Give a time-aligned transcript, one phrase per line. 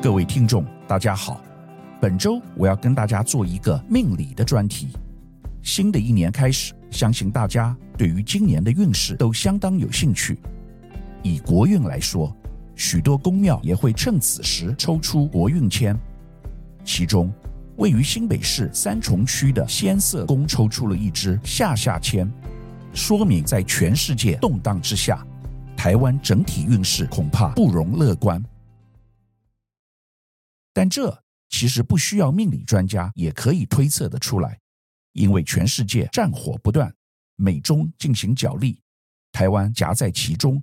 [0.00, 1.40] 各位听众，大家好。
[2.00, 4.90] 本周我要跟大家做一个命理的专题。
[5.60, 10.38] 新的一年开始，相信大家对于今年的运势都相当有兴趣。
[11.24, 12.32] 以国运来说，
[12.76, 15.98] 许多宫庙也会趁此时抽出国运签。
[16.84, 17.32] 其中，
[17.74, 22.30] 位于新北市三重区的仙色宫抽出了一支下下签，
[22.94, 25.26] 说明在全世界动荡之下，
[25.76, 28.40] 台湾整体运势恐怕不容乐观。
[30.78, 34.56] 但这其实不需要命理专家也可以推测得出来，
[35.12, 36.94] 因为全世界战火不断，
[37.34, 38.80] 美中进行角力，
[39.32, 40.62] 台湾夹在其中，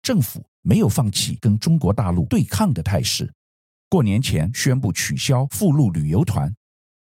[0.00, 3.34] 政府没有放弃跟中国大陆对抗的态势。
[3.88, 6.54] 过年前宣布取消赴陆旅游团，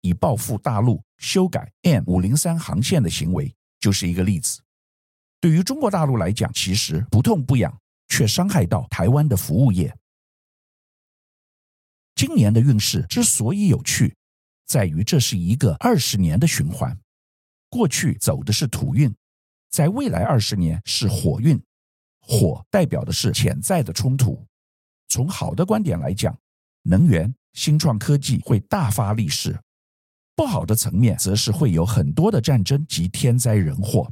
[0.03, 4.63] 以报复大陆修改 M 五零三航线的行为，就是一个例子。
[5.41, 9.93] 对于中国大陆来讲，其实不痛不痒，却伤害到台湾的服务业。
[12.25, 14.15] 今年的运势之所以有趣，
[14.65, 16.97] 在于这是一个二十年的循环。
[17.69, 19.13] 过去走的是土运，
[19.71, 21.61] 在未来二十年是火运。
[22.21, 24.41] 火代表的是潜在的冲突。
[25.09, 26.39] 从好的观点来讲，
[26.83, 29.55] 能源、新创科技会大发利市；
[30.37, 34.09] 不好的层面，则是会有很多的战争及天灾人祸。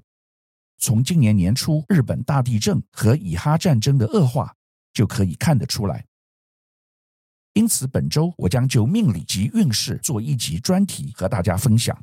[0.78, 4.52] 从今年年初日本大地震和以哈战争的恶化
[4.92, 6.04] 就可以看得出来。
[7.54, 12.00] 因此，本周我将就命理及运势做一集专题和大家分享。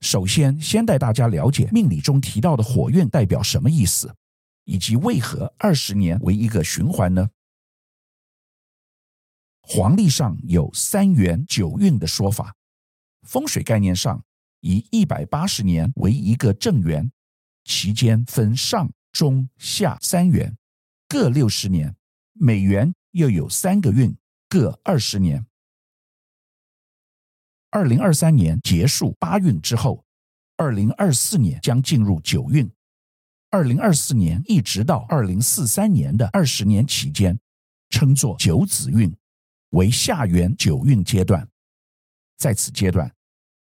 [0.00, 4.14] 首先，先带大家了解命理中提到的火运代表什么意思，
[4.64, 7.30] 以及为何二十年为一个循环呢？
[9.62, 12.54] 黄历上有三元九运的说法，
[13.22, 14.22] 风水概念上
[14.60, 17.10] 以一百八十年为一个正元，
[17.64, 20.56] 其间分上中下三元，
[21.08, 21.95] 各六十年，
[22.38, 24.16] 美元又有三个运，
[24.48, 25.46] 各二十年。
[27.70, 30.04] 二零二三年结束八运之后，
[30.56, 32.70] 二零二四年将进入九运，
[33.50, 37.38] 二零二四年一直到二零四三年的二十年期间，
[37.90, 39.14] 称作九子运。
[39.70, 41.46] 为下元九运阶段，
[42.38, 43.12] 在此阶段，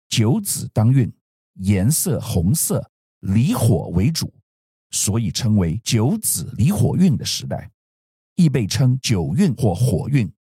[0.07, 1.11] 九子当运，
[1.55, 2.89] 颜色红色，
[3.21, 4.31] 离火为主，
[4.91, 7.69] 所以称为九子离火运的时代，
[8.35, 10.31] 亦被称九运或火运。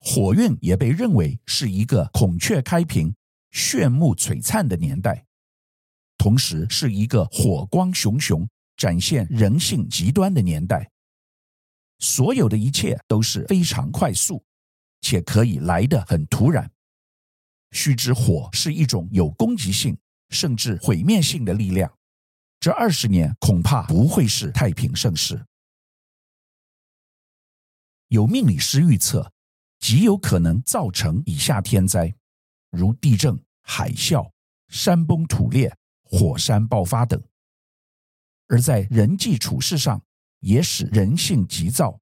[0.00, 3.14] 火运也被认为是一个孔雀开屏、
[3.50, 5.24] 炫目璀璨的年代，
[6.18, 8.46] 同时是一个火光熊熊、
[8.76, 10.90] 展现人性极端的年代。
[12.00, 14.44] 所有的一切都是非常快速，
[15.00, 16.70] 且可以来得很突然。
[17.70, 19.96] 须知火是一种有攻击性
[20.28, 21.96] 甚至毁灭性的力量，
[22.60, 25.46] 这二十年恐怕不会是太平盛世。
[28.14, 29.32] 有命理师预测，
[29.80, 32.14] 极有可能造成以下天灾，
[32.70, 34.30] 如地震、海啸、
[34.68, 37.20] 山崩土裂、火山爆发等。
[38.46, 40.00] 而在人际处事上，
[40.38, 41.98] 也使人性急躁，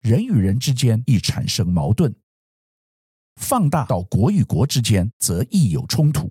[0.00, 2.12] 人与人之间易产生矛盾。
[3.36, 6.28] 放大到国与国之间，则易有冲突。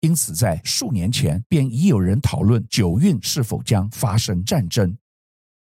[0.00, 4.94] 因此，在数年前便已有人讨论九运是否将发生战争。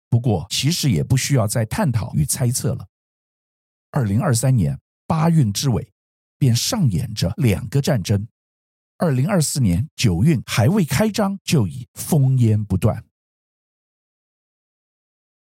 [0.08, 2.86] 不过，其实也不需要再探讨与猜测了。
[3.90, 5.92] 二零二三年八运之尾，
[6.38, 8.26] 便上演着两个战争。
[8.98, 13.04] 二零二四年九运还未开张，就已烽烟不断。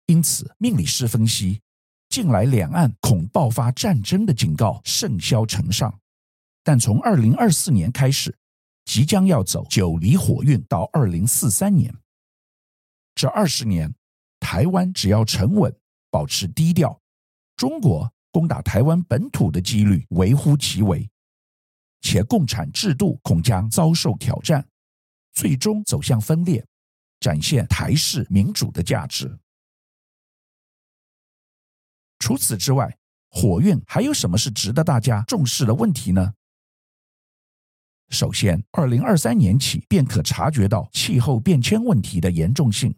[0.07, 1.61] 因此，命理师分析，
[2.09, 6.01] 近来两岸恐爆发战争的警告甚嚣尘上。
[6.63, 8.37] 但从二零二四年开始，
[8.85, 11.95] 即将要走九离火运到二零四三年，
[13.15, 13.95] 这二十年，
[14.43, 15.73] 台湾只要沉稳，
[16.11, 17.01] 保持低调，
[17.55, 21.09] 中国攻打台湾本土的几率微乎其微，
[22.01, 24.67] 且共产制度恐将遭受挑战，
[25.33, 26.67] 最终走向分裂，
[27.21, 29.39] 展现台式民主的价值。
[32.19, 32.99] 除此之外，
[33.31, 36.35] 火运还有什么是值得大家重视的问题呢？
[38.11, 42.95] 首先，二零二三年起便可察觉到气候变迁问题的严重性，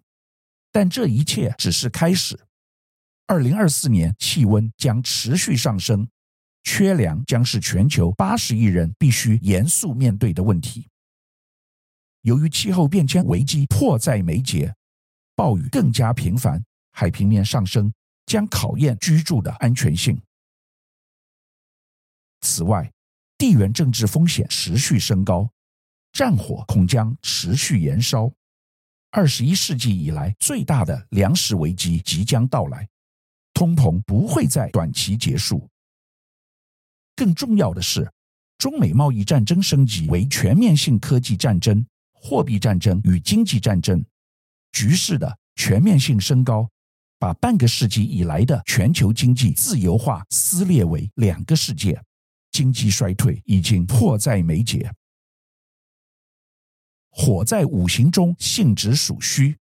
[0.75, 2.37] 但这一切只是开始。
[3.29, 6.09] 二零二四年气温将持续上升，
[6.65, 10.89] 缺粮将是全球八十亿人必须严肃面对的问题。
[12.23, 14.75] 由于气候变迁危机迫在眉睫，
[15.37, 17.95] 暴雨更加频繁，海平面上升。
[18.27, 20.19] 将考验居住的安全性。
[22.41, 22.91] 此外，
[23.37, 25.51] 地缘政治风险持续升高，
[26.11, 28.33] 战火恐将持续延烧。
[29.17, 32.89] 二十一世纪以来最大的粮食危机即将到来，
[33.53, 35.69] 通膨不会在短期结束。
[37.15, 38.11] 更重要的是，
[38.59, 44.05] 中美贸易战争升级为全面性科技战争、货币战争与经济战争，
[44.73, 46.69] 局势的全面性升高，
[47.21, 52.03] 把半个世纪以来的全球经济自由化撕裂为两个世界，
[52.51, 54.93] 经济衰退已经迫在眉睫。
[57.25, 59.57] 火在五行中性质属虚，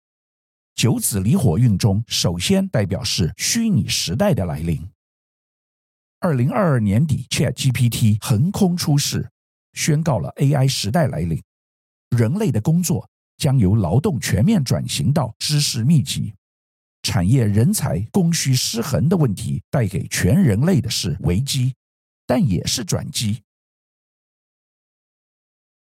[0.74, 4.84] 九子离火运中首先代表是虚拟时代的来临。
[6.22, 9.30] 二零二二年底，ChatGPT 横空出世，
[9.74, 11.40] 宣告了 AI 时代来临，
[12.18, 16.34] 人类的工作将由劳动全面转型到知识密集，
[17.04, 21.76] 产业人才供需失衡的问题带给全人类的是危机，
[22.26, 23.44] 但也是转机。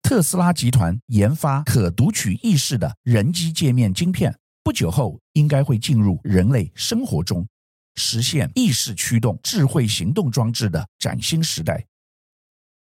[0.10, 7.48] 特斯拉集团研发可读取意识的人机界面晶片，不久后应该会进入人类生活中，
[7.94, 11.86] 实现意识驱动智慧行动装置的崭新时代。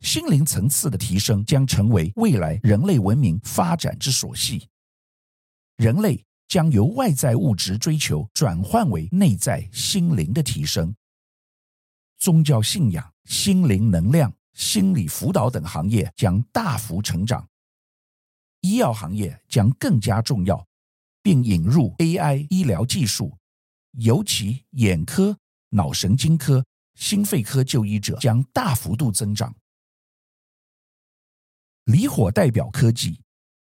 [0.00, 4.66] 心灵层次的提升将成为未来人类文明发展之所系。
[5.76, 10.94] 人类将由外在物质追求转换为内在心灵的提升。
[12.18, 14.32] 宗教信仰、心灵能量。
[14.52, 17.48] 心理辅导等行业将大幅成长，
[18.60, 20.66] 医药行业将更加重要，
[21.22, 23.36] 并引入 AI 医疗技术，
[23.92, 25.38] 尤其眼科、
[25.70, 26.64] 脑神经科、
[26.94, 29.54] 心肺科就医者将大幅度增长。
[31.84, 33.20] 离火代表科技，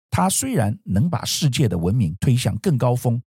[0.09, 3.21] 它虽然能把世界的文明推向更高峰，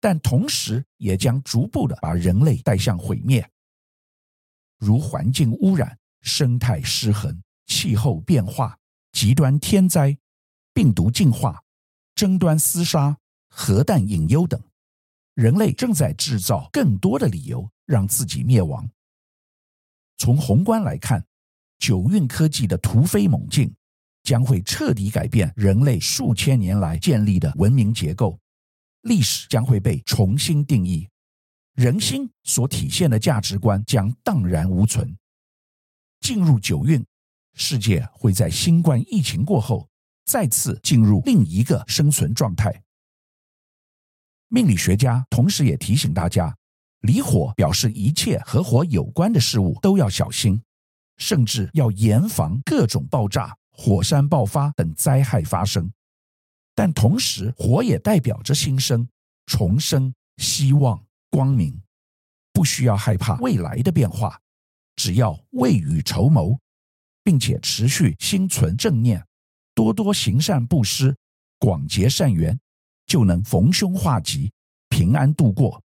[0.00, 3.48] 但同时也将逐步的把人类带向毁灭，
[4.78, 5.98] 如环境污染。
[6.22, 8.78] 生态失衡、气候变化、
[9.12, 10.16] 极端天灾、
[10.72, 11.62] 病毒进化、
[12.14, 13.16] 争端厮杀、
[13.48, 14.60] 核弹隐忧等，
[15.34, 18.88] 人类正在制造更多的理由让自己灭亡。
[20.16, 21.24] 从宏观来看，
[21.78, 23.74] 九运科技的突飞猛进，
[24.22, 28.38] 将会彻底改变人类数千年来建立的文明结构，
[29.02, 31.08] 历史将会被重新定义，
[31.74, 35.16] 人心所体现的价值观将荡然无存。
[36.22, 37.04] 进入九运，
[37.54, 39.88] 世界会在新冠疫情过后
[40.24, 42.82] 再次进入另一个生存状态。
[44.48, 46.56] 命理学家同时也提醒大家，
[47.00, 50.62] 离火表示一切和火有关的事物都要小心，
[51.16, 55.92] 甚至要严防各种爆炸、火山爆发等灾害发生。
[56.74, 59.08] 但同时，火也代表着新生、
[59.46, 61.82] 重生、希望、光明，
[62.52, 64.41] 不需要害怕未来的变化。
[65.02, 66.56] 只要未雨绸缪，
[67.24, 69.26] 并且持续心存正念，
[69.74, 71.16] 多多行善布施，
[71.58, 72.56] 广结善缘，
[73.04, 74.52] 就能逢凶化吉，
[74.90, 75.82] 平安度过。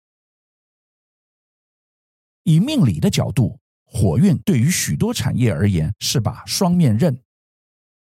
[2.41, 7.15] 以命理的角度，火运对于许多产业而言是把双面刃。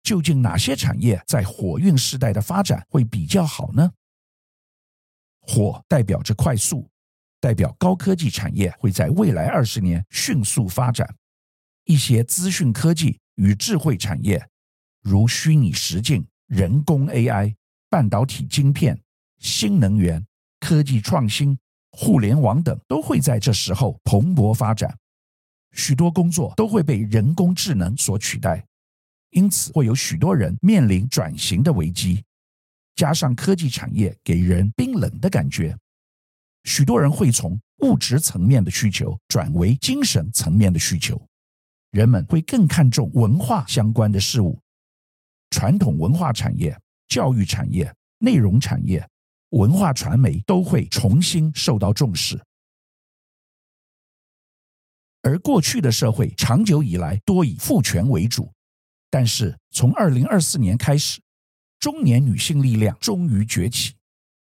[0.04, 3.92] 究竟哪些产业在火运时代的发展会比较好呢？
[5.40, 6.88] 火代表着快速。
[7.40, 11.08] 代表高科技产业会在未来二十年迅速发展，
[11.84, 14.46] 一些资讯科技与智慧产业，
[15.02, 17.54] 如虚拟实境、人工 AI、
[17.88, 19.00] 半导体晶片、
[19.38, 20.24] 新能源、
[20.60, 21.58] 科技创新、
[21.92, 24.94] 互联网等，都会在这时候蓬勃发展。
[25.72, 28.62] 许多工作都会被人工智能所取代，
[29.30, 32.22] 因此会有许多人面临转型的危机。
[32.96, 35.74] 加上科技产业给人冰冷的感觉。
[36.64, 41.20] 许多人会从物质层面的需求转为精神层面的需求，
[41.90, 44.60] 人们会更看重文化相关的事物，
[45.50, 49.08] 传统文化产业、教育产业、内容产业、
[49.50, 52.40] 文化传媒都会重新受到重视。
[55.22, 58.52] 而过去的社会长久以来多以父权为主，
[59.10, 61.20] 但是从二零二四年开始，
[61.78, 63.94] 中年女性力量终于崛起。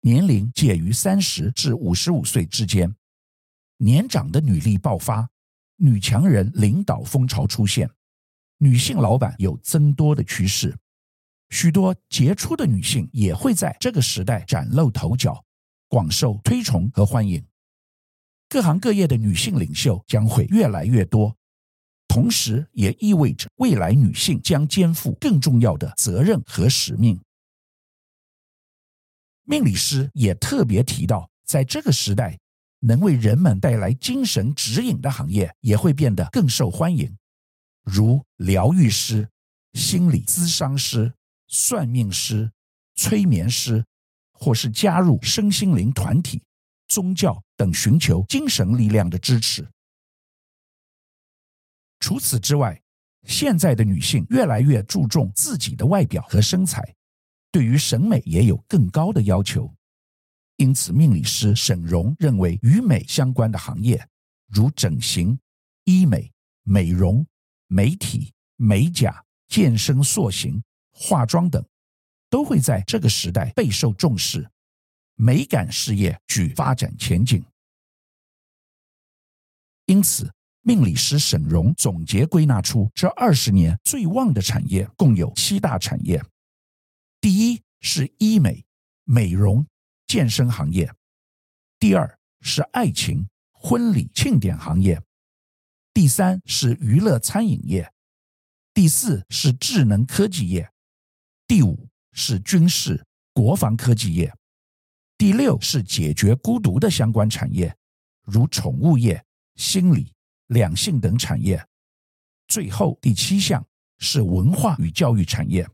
[0.05, 2.95] 年龄介于三十至五十五岁之间，
[3.77, 5.27] 年长的女力爆发，
[5.77, 7.89] 女强人领导风潮出现，
[8.59, 10.77] 女性老板有增多的趋势，
[11.49, 15.43] 许多杰出的女性也会在这个时代崭露头角，
[15.87, 17.43] 广受推崇和欢迎。
[18.47, 21.35] 各行各业的女性领袖将会越来越多，
[22.07, 27.19] 同时也意味着未来女性将肩负更重要的责任和使命。
[29.45, 32.37] 命理师也特别提到，在这个时代，
[32.79, 37.15] 能为人们带来精神指引的行业也会变得更受欢迎，
[37.83, 39.29] 如疗愈师、
[39.73, 41.13] 心理咨商师、
[41.47, 42.51] 算命师、
[42.95, 43.85] 催眠师、
[44.33, 46.41] 或是加入身心灵团体、
[46.87, 49.67] 宗教等，寻求精神力量的支持。
[51.99, 52.81] 除此之外，
[53.27, 56.95] 现在的女性越来越注重自己的外表和身材，
[57.55, 59.73] 对于审美也有更高的要求。
[60.57, 64.05] 因此，命理师沈荣认为，与美相关的行业，
[64.47, 65.39] 如整形、
[65.85, 66.29] 医美、
[66.63, 67.25] 美容、
[67.67, 71.65] 美体、美甲、健身塑形、化妆等，
[72.29, 74.45] 都会在这个时代备受重视，
[75.13, 77.41] 美感事业具发展前景。
[79.85, 86.21] 因此，命理师沈荣总结归纳出，这二十年最旺的产业共有七大产业。
[87.25, 88.67] 第一是医美、
[89.03, 89.65] 美容、
[90.05, 90.85] 健身行业；
[91.79, 94.99] 第二是爱情、婚礼、庆典行业；
[95.91, 97.89] 第三是娱乐餐饮业；
[98.75, 100.67] 第四是智能科技业；
[101.47, 103.03] 第五是军事
[103.33, 104.29] 国防科技业；
[105.17, 107.75] 第六是解决孤独的相关产业，
[108.21, 110.13] 如宠物业、心理。
[110.49, 111.67] 两性等产业，
[112.47, 113.65] 最后第七项
[113.97, 115.67] 是文化与教育产业。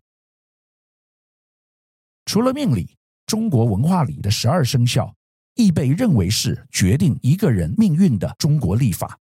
[2.32, 2.96] 除了命理，
[3.26, 5.14] 中国文化里的十二生肖
[5.56, 9.20] 亦被认为是决定一个人命运的中国历法。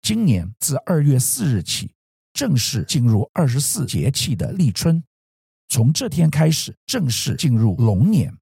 [0.00, 1.92] 今年自二月四日起，
[2.32, 5.02] 正式进入二十四节气的立春，
[5.66, 8.32] 从这天开始正式进入龙年，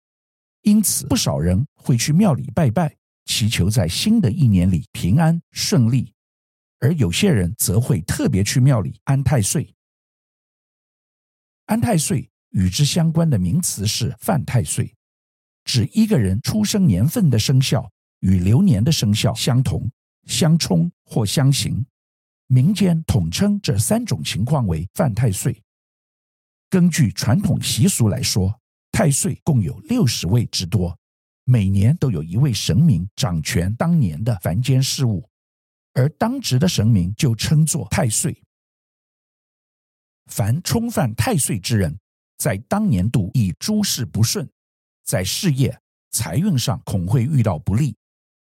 [0.61, 2.95] 因此不少人会去庙里拜拜。
[3.25, 6.13] 祈求在新的一年里平安顺利，
[6.81, 9.75] 而有些人则会特别去庙里安太岁。
[11.65, 14.95] 安太岁与之相关的名词是犯太岁，
[15.65, 17.91] 指一个人出生年份的生肖
[18.21, 19.91] 与流年的生肖相同、
[20.27, 21.85] 相冲或相刑。
[22.47, 25.63] 民间统称这三种情况为犯太岁。
[26.71, 28.59] 根据传统习俗来说，
[28.91, 30.99] 太岁共有六十位之多。
[31.45, 35.29] 每年都有一位神明掌权当年的凡间事务，
[35.95, 38.43] 而当值的神明就称作太岁。
[40.27, 41.99] 凡冲犯太岁之人，
[42.39, 44.49] 在当年度易诸事不顺，
[45.05, 45.79] 在事业、
[46.11, 47.95] 财运上恐会遇到不利，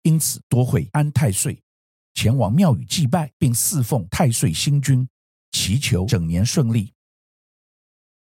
[0.02, 1.62] 因此多会安太岁，
[2.16, 5.08] 前往庙宇祭拜，并侍奉太岁星君，
[5.52, 6.92] 祈求整年顺利。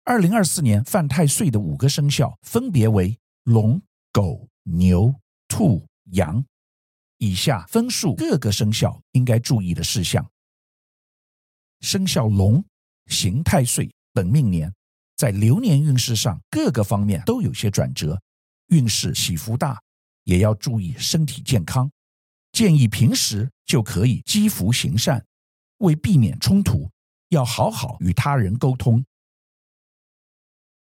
[0.02, 3.80] 二零二四年犯太岁的五个生肖分别为龙。
[4.12, 5.12] 狗、牛、
[5.48, 6.46] 兔、羊，
[7.18, 10.24] 以下分述各个生肖应该注意的事项。
[11.80, 12.64] 生肖龙
[13.08, 14.72] 刑太岁，本命年
[15.16, 18.20] 在流年运势上各个方面都有些转折，
[18.68, 19.80] 运势起伏大，
[20.24, 21.90] 也要注意身体健康。
[22.52, 25.24] 建议平时就可以积福行善，
[25.78, 26.90] 为避免冲突，
[27.28, 29.04] 要好好与他人沟通。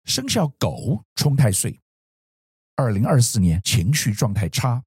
[0.05, 1.79] 生肖狗冲太岁。
[2.75, 4.83] 二零二四年情绪状态差，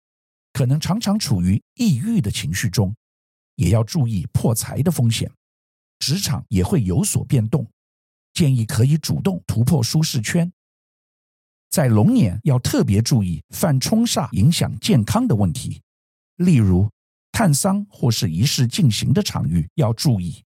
[0.52, 2.94] 可能常常处于抑郁的情绪中，
[3.56, 5.30] 也要注意破财的风险。
[5.98, 7.68] 职场也会有所变动，
[8.32, 10.52] 建议可以主动突破舒适圈。
[11.68, 15.80] 在龙年要特别注意犯冲煞影响健康的问题，
[16.36, 16.90] 例如
[17.30, 20.42] 探丧或是仪式进行的场域要注意，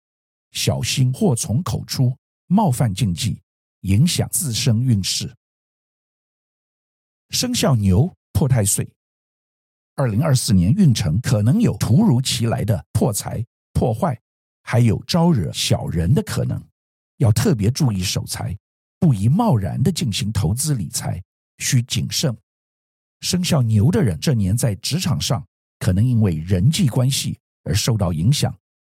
[0.52, 2.16] 小心祸从口出、
[2.46, 3.42] 冒犯禁忌，
[3.80, 5.34] 影响自身运势。
[7.30, 8.88] 生肖牛破太岁，
[9.96, 14.16] 二零二四年运程可能有突如其来的破财、破坏，
[14.62, 16.64] 还有招惹小人的可能，
[17.18, 18.56] 要特别注意守财，
[18.98, 21.22] 不宜贸然的进行投资理财，
[21.58, 22.36] 需谨慎。
[23.20, 25.46] 生肖牛的人这年在职场上
[25.78, 28.56] 可能因为人际关系而受到影响，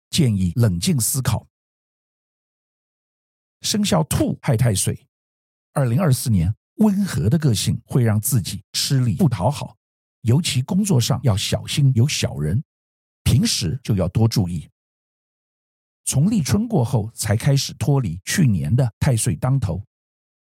[0.09, 1.45] 建议冷静思考。
[3.61, 5.07] 生肖兔害太岁，
[5.73, 6.53] 二零二四年。
[6.79, 9.75] 温和的个性会让自己吃力不讨好，
[10.21, 12.63] 尤其工作上要小心有小人，
[13.25, 14.65] 平时就要多注意。
[16.09, 19.79] 从立春过后才开始脱离去年的太岁当头，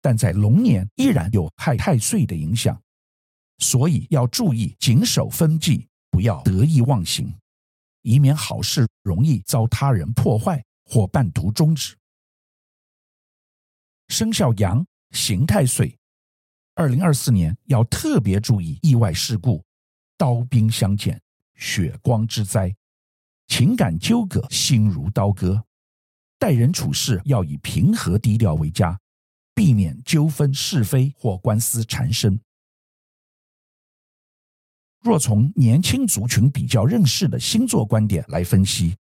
[0.02, 2.78] 但在龙年依然有害太岁的影响，
[3.56, 7.34] 所以要注意谨守分际，不要得意忘形，
[8.02, 11.96] 以免好事容易遭他人破坏或半途终止。
[14.08, 15.96] 生肖羊刑太岁。
[16.74, 19.64] 二零二四年要特别注意意外事故、
[20.18, 21.18] 刀兵相见、
[21.54, 22.76] 血光之灾，
[23.46, 25.64] 情感纠葛心如刀割，
[26.38, 28.98] 待人处事要以平和低调为佳，
[29.54, 32.40] 避免纠纷是非或官司缠身。
[35.00, 38.96] 若从年轻族群比较认识的星座观点来分析，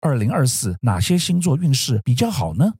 [0.00, 2.74] 二零二四哪些星座运势比较好呢？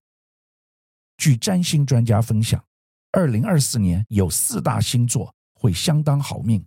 [1.16, 2.64] 据占星专家分享。
[3.10, 6.64] 二零二四年有四大星座会相当好命，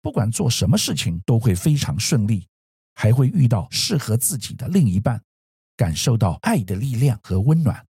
[0.00, 2.46] 不管做什么事情都会非常顺利，
[3.00, 5.22] 还会遇到适合自己的另一半，
[5.76, 7.86] 感受到爱的力量和温暖。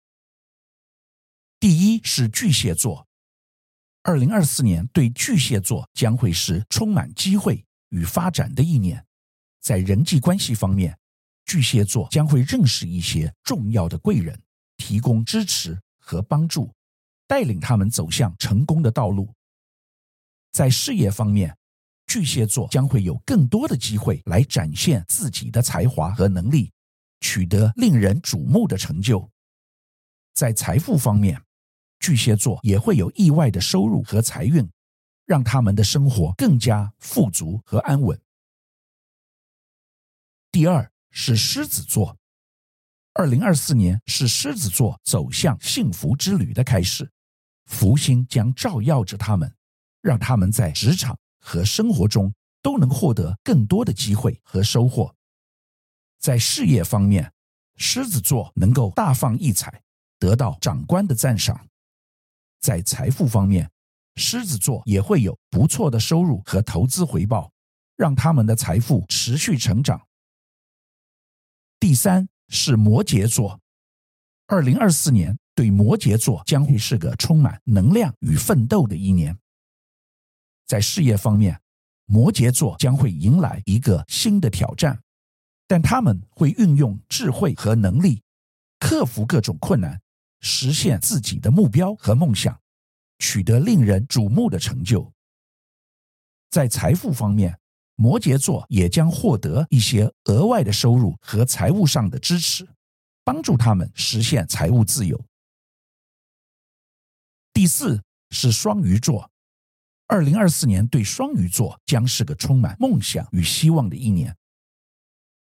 [1.62, 3.08] 第一是巨蟹座，
[4.04, 9.02] 二零二四年对巨蟹座将会是充满机会与发展的一年，
[9.62, 11.00] 在人际关系方面，
[11.46, 14.38] 巨蟹座将会认识一些重要的贵人，
[14.76, 16.70] 提供支持和帮助。
[17.28, 19.34] 带领他们走向成功的道路。
[20.52, 21.58] 在事业方面，
[22.08, 26.72] 巨蟹座将会有更多的机会来展现自己的才华和能力，
[27.20, 29.30] 取得令人瞩目的成就。
[30.34, 31.42] 在财富方面，
[32.00, 34.68] 巨蟹座也会有意外的收入和财运，
[35.26, 38.20] 让他们的生活更加富足和安稳。
[40.50, 42.18] 第二是狮子座，
[43.14, 47.12] 二零二四年是狮子座走向幸福之旅的开始。
[47.66, 49.54] 福星将照耀着他们，
[50.02, 55.16] 让他们在职场和生活中都能获得更多的机会和收获。
[56.20, 57.32] 在事业方面，
[57.78, 59.82] 狮子座能够大放异彩，
[60.20, 61.66] 得到长官的赞赏。
[62.60, 63.72] 在财富方面，
[64.18, 67.50] 狮子座也会有不错的收入和投资回报，
[67.96, 70.06] 让他们的财富持续成长。
[71.80, 73.62] 第三是摩羯座，
[74.48, 75.38] 二零二四年。
[75.56, 79.36] 对摩羯座将会是个充满能量与奋斗的一年。
[80.68, 81.60] 在事业方面，
[82.06, 85.02] 摩羯座将会迎来一个新的挑战，
[85.66, 88.22] 但他们会运用智慧和能力，
[88.78, 90.02] 克服各种困难，
[90.42, 92.60] 实现自己的目标和梦想，
[93.20, 95.12] 取得令人瞩目的成就。
[96.50, 97.60] 在财富方面，
[97.96, 102.68] 摩羯座也将获得一些额外的收入和财务上的支持，
[103.24, 105.26] 帮助他们实现财务自由。
[107.54, 109.32] 第四是双鱼座，
[110.08, 114.36] 二零二四年对双鱼座将是个充满梦想与希望的一年。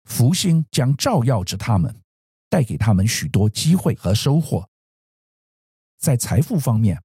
[0.03, 1.95] 福星将照耀着他们，
[2.49, 4.67] 带给他们许多机会和收获。
[5.97, 7.01] 在财富方面，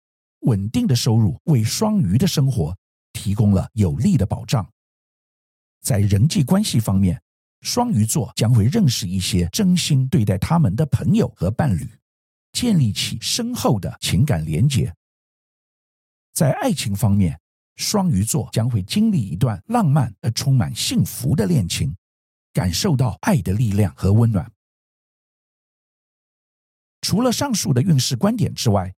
[0.41, 2.77] 稳定的收入为双鱼的生活
[3.13, 4.69] 提供了有力的保障。
[5.81, 7.19] 在人际关系方面，
[7.61, 11.89] 双鱼座将会认识一些真心对待他们的朋友和伴侣。
[12.51, 14.93] 建立起深厚的情感连结。
[16.39, 17.37] 在爱情方面，
[17.75, 21.93] 双鱼座将会经历一段浪漫而充满幸福的恋情，
[22.53, 24.49] 感受到爱的力量和温暖。
[27.01, 28.93] 除了上述的运势观点之外，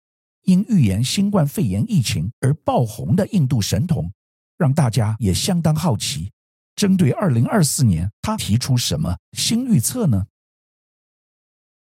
[0.44, 4.12] 因预言新冠肺炎疫情而爆红的印度神童，
[4.58, 6.34] 让大家也相当好奇。
[6.76, 10.28] 针对二零二四年，他提出什么新预测呢？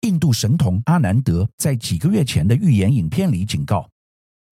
[0.00, 3.88] 印度神童阿南德在几个月前的预言影片里警告：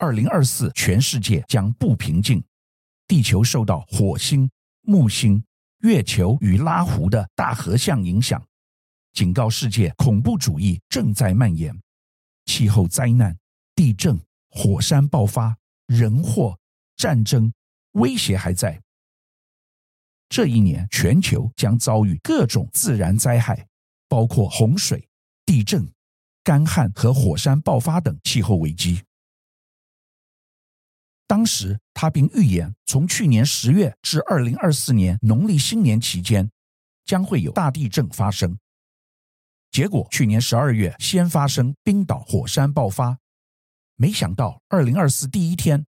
[0.03, 2.43] 二零二四全世界将不平静，
[3.07, 5.41] 地球受到火星、木星、
[5.83, 8.45] 月球与拉胡的大合相影响，
[9.13, 11.73] 警告世界恐怖主义正在蔓延，
[12.47, 13.39] 气候灾难、
[13.77, 16.59] 地震、火山爆发、人祸、
[16.97, 17.53] 战争
[17.93, 18.83] 威胁还在。
[20.29, 23.65] 这一年，全球将遭遇各种自然灾害，
[24.09, 25.09] 包括洪水。
[25.47, 25.89] 地震、
[26.43, 29.01] 干旱和火山爆发等气候危机。
[31.33, 36.51] 当时他并预言，从去年十月至二零二四年农历新年期间，
[37.07, 38.59] 将会有大地震发生。
[39.71, 43.17] 结果去年十二月先发生冰岛火山爆发，
[43.97, 45.87] 没想到二零二四第一天，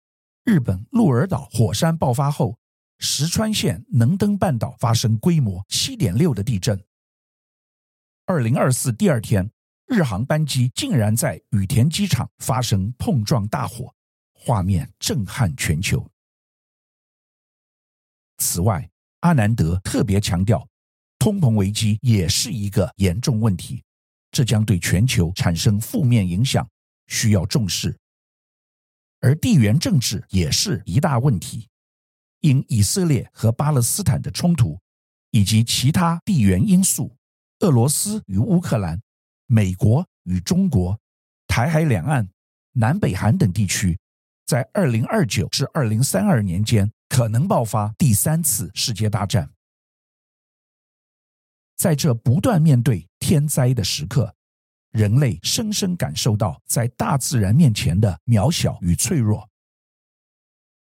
[0.42, 2.58] 日本鹿儿岛火山爆发后，
[2.98, 6.84] 石川县能登半岛发生规模七点六的地震。
[8.26, 9.48] 二零二四第二天，
[9.86, 13.94] 日航班机竟然在羽田机场发生碰撞大火，
[14.48, 16.10] 画面震撼全球。
[18.38, 18.88] 此外，
[19.20, 20.66] 阿南德特别强调，
[21.18, 23.84] 通膨危机也是一个严重问题，
[24.30, 26.66] 这将对全球产生负面影响，
[27.08, 27.94] 需要重视。
[29.20, 31.68] 而地缘政治也是一大问题，
[32.40, 34.80] 因以色列和巴勒斯坦的冲突
[35.30, 37.14] 以及其他地缘因素。
[37.58, 38.98] 俄罗斯与乌克兰、
[39.44, 40.98] 美国与中国、
[41.46, 42.26] 台海两岸、
[42.72, 43.98] 南北韩等地区，
[44.48, 49.52] 在二零二九至二零三二年间可能爆发第三次世界大战。
[51.76, 54.34] 在这不断面对天灾的时刻，
[54.92, 59.46] 人类深深感受到在大自然面前的渺小与脆弱。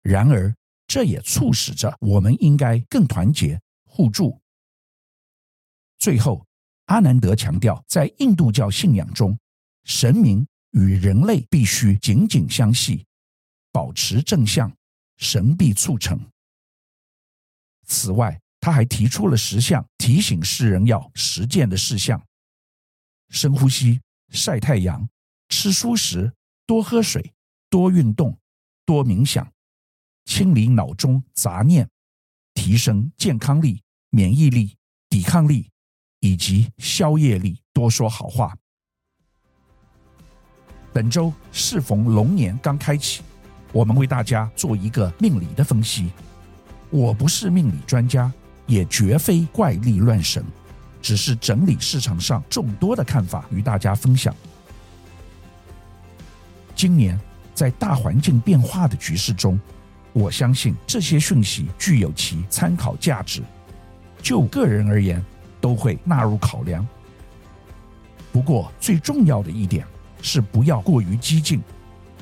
[0.03, 0.55] 然而，
[0.87, 4.39] 这也促使着我们应该更团结互助。
[5.97, 6.45] 最后。
[6.85, 9.37] 阿南德强调，在印度教信仰中，
[9.83, 13.06] 神明与人类必须紧紧相系，
[13.77, 14.75] 保持正向，
[15.19, 16.19] 神必促成。
[17.87, 22.19] 此外，他还提出了十项提醒世人要实践的事项：
[23.29, 25.07] 深呼吸、晒太阳、
[25.51, 26.33] 吃蔬食、
[26.65, 27.35] 多喝水、
[27.69, 28.35] 多运动、
[28.87, 29.47] 多冥想、
[30.25, 31.87] 清理脑中杂念、
[32.55, 34.75] 提升健康力、免疫力、
[35.11, 35.71] 抵抗力
[36.21, 38.57] 以及消业力、多说好话。
[40.95, 43.23] 本周适逢龙年刚开启，
[43.77, 46.11] 我们为大家做一个命理的分析。
[46.89, 48.33] 我不是命理专家。
[48.67, 50.45] 也绝非怪力乱神，
[51.01, 54.35] 只是整理市场上众多的看法与大家分享。
[56.75, 57.17] 今年
[57.55, 59.57] 在大环境变化的局势中，
[60.13, 63.41] 我相信这些讯息具有其参考价值，
[64.21, 65.25] 就个人而言
[65.61, 66.85] 都会纳入考量。
[68.33, 69.87] 不过最重要的一点
[70.23, 71.63] 是不要过于激进，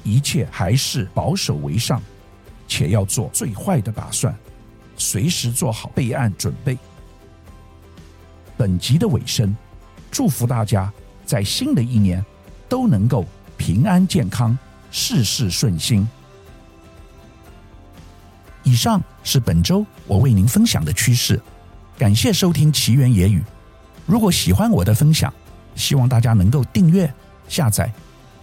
[0.04, 2.00] 一切还是保守为上，
[2.68, 4.32] 且要做最坏的打算。
[4.96, 6.78] 随时做好备案准备。
[8.56, 9.56] 本集的尾声，
[10.10, 10.92] 祝福大家
[11.26, 12.24] 在新的一年
[12.68, 13.24] 都能够
[13.56, 14.56] 平安健康，
[14.92, 16.08] 事事顺心。
[18.62, 21.40] 以上是本周我为您分享的趋势，
[21.98, 23.42] 感谢收听奇缘野语。
[24.06, 25.32] 如果喜欢我的分享，
[25.74, 27.12] 希望大家能够订阅、
[27.48, 27.92] 下载，